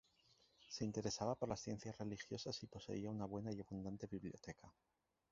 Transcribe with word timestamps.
Se 0.67 0.83
interesaba 0.83 1.35
por 1.35 1.47
las 1.47 1.59
ciencias 1.59 1.95
religiosas 1.99 2.63
y 2.63 2.65
poseía 2.65 3.11
una 3.11 3.25
buena 3.25 3.51
y 3.53 3.61
abundante 3.61 4.07
biblioteca. 4.07 4.73